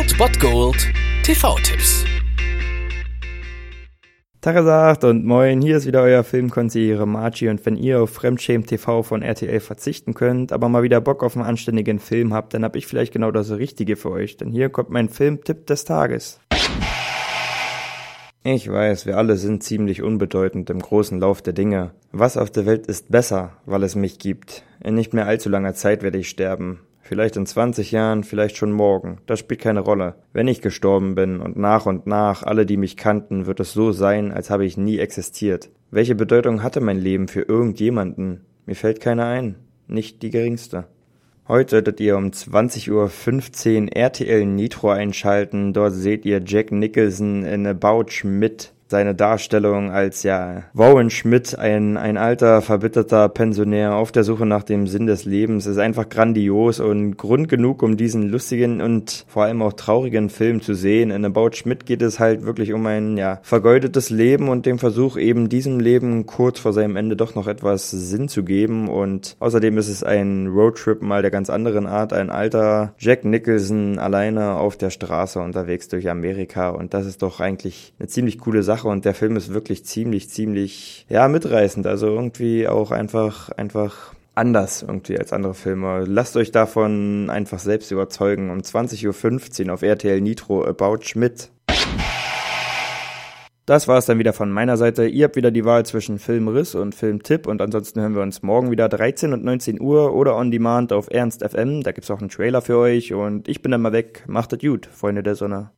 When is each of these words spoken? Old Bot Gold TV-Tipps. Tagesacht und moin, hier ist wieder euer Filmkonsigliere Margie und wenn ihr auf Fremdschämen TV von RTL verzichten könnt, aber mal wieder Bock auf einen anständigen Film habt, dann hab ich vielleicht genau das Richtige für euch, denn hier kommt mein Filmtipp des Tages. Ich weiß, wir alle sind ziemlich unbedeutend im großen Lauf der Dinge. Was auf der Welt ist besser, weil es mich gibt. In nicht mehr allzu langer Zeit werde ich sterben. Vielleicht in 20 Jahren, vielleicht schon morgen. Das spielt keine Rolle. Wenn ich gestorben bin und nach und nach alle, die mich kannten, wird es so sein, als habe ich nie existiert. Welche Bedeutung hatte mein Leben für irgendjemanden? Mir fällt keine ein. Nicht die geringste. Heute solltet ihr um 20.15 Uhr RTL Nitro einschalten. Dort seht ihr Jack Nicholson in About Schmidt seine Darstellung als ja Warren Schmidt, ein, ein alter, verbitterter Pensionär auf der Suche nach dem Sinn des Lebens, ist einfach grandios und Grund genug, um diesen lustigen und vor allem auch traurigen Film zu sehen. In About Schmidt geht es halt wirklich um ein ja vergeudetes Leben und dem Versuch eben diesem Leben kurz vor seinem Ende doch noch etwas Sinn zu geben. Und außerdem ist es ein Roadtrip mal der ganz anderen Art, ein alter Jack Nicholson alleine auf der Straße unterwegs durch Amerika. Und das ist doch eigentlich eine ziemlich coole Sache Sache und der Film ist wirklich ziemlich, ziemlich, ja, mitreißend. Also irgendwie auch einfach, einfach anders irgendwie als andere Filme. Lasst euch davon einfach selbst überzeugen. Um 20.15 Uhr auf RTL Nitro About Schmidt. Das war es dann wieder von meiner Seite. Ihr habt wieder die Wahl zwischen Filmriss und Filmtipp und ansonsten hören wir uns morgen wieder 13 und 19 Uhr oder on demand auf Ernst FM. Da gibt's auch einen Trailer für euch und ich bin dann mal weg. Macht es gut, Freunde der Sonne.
Old 0.00 0.16
Bot 0.16 0.40
Gold 0.40 0.88
TV-Tipps. 1.24 2.06
Tagesacht 4.40 5.04
und 5.04 5.26
moin, 5.26 5.60
hier 5.60 5.76
ist 5.76 5.86
wieder 5.86 6.00
euer 6.00 6.24
Filmkonsigliere 6.24 7.06
Margie 7.06 7.50
und 7.50 7.66
wenn 7.66 7.76
ihr 7.76 8.00
auf 8.00 8.08
Fremdschämen 8.08 8.66
TV 8.66 9.02
von 9.02 9.20
RTL 9.20 9.60
verzichten 9.60 10.14
könnt, 10.14 10.52
aber 10.52 10.70
mal 10.70 10.82
wieder 10.82 11.02
Bock 11.02 11.22
auf 11.22 11.36
einen 11.36 11.44
anständigen 11.44 11.98
Film 11.98 12.32
habt, 12.32 12.54
dann 12.54 12.64
hab 12.64 12.76
ich 12.76 12.86
vielleicht 12.86 13.12
genau 13.12 13.30
das 13.30 13.50
Richtige 13.50 13.96
für 13.96 14.10
euch, 14.10 14.38
denn 14.38 14.50
hier 14.50 14.70
kommt 14.70 14.88
mein 14.88 15.10
Filmtipp 15.10 15.66
des 15.66 15.84
Tages. 15.84 16.40
Ich 18.42 18.72
weiß, 18.72 19.04
wir 19.04 19.18
alle 19.18 19.36
sind 19.36 19.62
ziemlich 19.62 20.00
unbedeutend 20.00 20.70
im 20.70 20.78
großen 20.78 21.20
Lauf 21.20 21.42
der 21.42 21.52
Dinge. 21.52 21.90
Was 22.10 22.38
auf 22.38 22.50
der 22.50 22.64
Welt 22.64 22.86
ist 22.86 23.10
besser, 23.10 23.52
weil 23.66 23.82
es 23.82 23.96
mich 23.96 24.18
gibt. 24.18 24.62
In 24.82 24.94
nicht 24.94 25.12
mehr 25.12 25.26
allzu 25.26 25.50
langer 25.50 25.74
Zeit 25.74 26.02
werde 26.02 26.16
ich 26.16 26.30
sterben. 26.30 26.80
Vielleicht 27.00 27.36
in 27.36 27.46
20 27.46 27.92
Jahren, 27.92 28.24
vielleicht 28.24 28.56
schon 28.56 28.72
morgen. 28.72 29.18
Das 29.26 29.38
spielt 29.38 29.60
keine 29.60 29.80
Rolle. 29.80 30.16
Wenn 30.32 30.48
ich 30.48 30.60
gestorben 30.60 31.14
bin 31.14 31.40
und 31.40 31.56
nach 31.56 31.86
und 31.86 32.06
nach 32.06 32.42
alle, 32.42 32.66
die 32.66 32.76
mich 32.76 32.96
kannten, 32.96 33.46
wird 33.46 33.60
es 33.60 33.72
so 33.72 33.92
sein, 33.92 34.32
als 34.32 34.50
habe 34.50 34.64
ich 34.64 34.76
nie 34.76 34.98
existiert. 34.98 35.70
Welche 35.90 36.14
Bedeutung 36.14 36.62
hatte 36.62 36.80
mein 36.80 36.98
Leben 36.98 37.26
für 37.26 37.42
irgendjemanden? 37.42 38.44
Mir 38.66 38.76
fällt 38.76 39.00
keine 39.00 39.24
ein. 39.24 39.56
Nicht 39.88 40.22
die 40.22 40.30
geringste. 40.30 40.86
Heute 41.48 41.70
solltet 41.70 41.98
ihr 41.98 42.16
um 42.16 42.26
20.15 42.26 43.82
Uhr 43.82 43.96
RTL 43.96 44.46
Nitro 44.46 44.90
einschalten. 44.90 45.72
Dort 45.72 45.94
seht 45.94 46.24
ihr 46.24 46.40
Jack 46.44 46.70
Nicholson 46.70 47.44
in 47.44 47.66
About 47.66 48.10
Schmidt 48.10 48.72
seine 48.90 49.14
Darstellung 49.14 49.92
als 49.92 50.24
ja 50.24 50.64
Warren 50.74 51.10
Schmidt, 51.10 51.56
ein, 51.56 51.96
ein 51.96 52.16
alter, 52.16 52.60
verbitterter 52.60 53.28
Pensionär 53.28 53.94
auf 53.94 54.10
der 54.10 54.24
Suche 54.24 54.46
nach 54.46 54.64
dem 54.64 54.88
Sinn 54.88 55.06
des 55.06 55.24
Lebens, 55.24 55.66
ist 55.66 55.78
einfach 55.78 56.08
grandios 56.08 56.80
und 56.80 57.16
Grund 57.16 57.48
genug, 57.48 57.84
um 57.84 57.96
diesen 57.96 58.28
lustigen 58.28 58.80
und 58.80 59.24
vor 59.28 59.44
allem 59.44 59.62
auch 59.62 59.74
traurigen 59.74 60.28
Film 60.28 60.60
zu 60.60 60.74
sehen. 60.74 61.12
In 61.12 61.24
About 61.24 61.52
Schmidt 61.52 61.86
geht 61.86 62.02
es 62.02 62.18
halt 62.18 62.44
wirklich 62.44 62.72
um 62.72 62.84
ein 62.86 63.16
ja 63.16 63.38
vergeudetes 63.42 64.10
Leben 64.10 64.48
und 64.48 64.66
dem 64.66 64.80
Versuch 64.80 65.16
eben 65.16 65.48
diesem 65.48 65.78
Leben 65.78 66.26
kurz 66.26 66.58
vor 66.58 66.72
seinem 66.72 66.96
Ende 66.96 67.14
doch 67.14 67.36
noch 67.36 67.46
etwas 67.46 67.92
Sinn 67.92 68.26
zu 68.26 68.42
geben. 68.42 68.88
Und 68.88 69.36
außerdem 69.38 69.78
ist 69.78 69.88
es 69.88 70.02
ein 70.02 70.48
Roadtrip 70.48 71.00
mal 71.00 71.22
der 71.22 71.30
ganz 71.30 71.48
anderen 71.48 71.86
Art, 71.86 72.12
ein 72.12 72.30
alter 72.30 72.92
Jack 72.98 73.24
Nicholson 73.24 74.00
alleine 74.00 74.54
auf 74.54 74.76
der 74.76 74.90
Straße 74.90 75.38
unterwegs 75.38 75.86
durch 75.86 76.10
Amerika. 76.10 76.70
Und 76.70 76.92
das 76.92 77.06
ist 77.06 77.22
doch 77.22 77.38
eigentlich 77.38 77.94
eine 78.00 78.08
ziemlich 78.08 78.40
coole 78.40 78.64
Sache 78.64 78.79
Sache 78.80 78.88
und 78.88 79.04
der 79.04 79.14
Film 79.14 79.36
ist 79.36 79.52
wirklich 79.52 79.84
ziemlich, 79.84 80.30
ziemlich, 80.30 81.04
ja, 81.10 81.28
mitreißend. 81.28 81.86
Also 81.86 82.06
irgendwie 82.06 82.66
auch 82.66 82.90
einfach, 82.90 83.50
einfach 83.50 84.14
anders 84.34 84.82
irgendwie 84.82 85.18
als 85.18 85.32
andere 85.32 85.54
Filme. 85.54 86.04
Lasst 86.06 86.36
euch 86.36 86.50
davon 86.50 87.28
einfach 87.28 87.58
selbst 87.58 87.90
überzeugen. 87.90 88.50
Um 88.50 88.58
20.15 88.58 89.66
Uhr 89.66 89.74
auf 89.74 89.82
RTL 89.82 90.20
Nitro 90.20 90.64
About 90.64 91.02
Schmidt. 91.02 91.50
Das 93.66 93.86
war 93.86 93.98
es 93.98 94.06
dann 94.06 94.18
wieder 94.18 94.32
von 94.32 94.50
meiner 94.50 94.76
Seite. 94.76 95.06
Ihr 95.06 95.26
habt 95.26 95.36
wieder 95.36 95.50
die 95.50 95.64
Wahl 95.64 95.84
zwischen 95.84 96.18
Filmriss 96.18 96.74
und 96.74 96.94
Filmtipp 96.94 97.46
und 97.46 97.60
ansonsten 97.60 98.00
hören 98.00 98.14
wir 98.14 98.22
uns 98.22 98.42
morgen 98.42 98.70
wieder 98.70 98.88
13 98.88 99.32
und 99.32 99.44
19 99.44 99.80
Uhr 99.80 100.14
oder 100.14 100.36
on 100.36 100.50
demand 100.50 100.92
auf 100.92 101.08
Ernst 101.10 101.44
FM. 101.44 101.82
Da 101.82 101.92
gibt's 101.92 102.10
auch 102.10 102.20
einen 102.20 102.30
Trailer 102.30 102.62
für 102.62 102.78
euch 102.78 103.12
und 103.12 103.46
ich 103.46 103.62
bin 103.62 103.70
dann 103.70 103.82
mal 103.82 103.92
weg. 103.92 104.24
Macht 104.26 104.54
es 104.54 104.58
gut, 104.58 104.86
Freunde 104.86 105.22
der 105.22 105.36
Sonne. 105.36 105.70